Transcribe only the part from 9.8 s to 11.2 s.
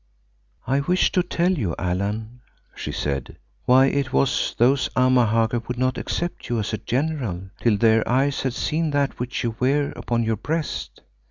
upon your breast.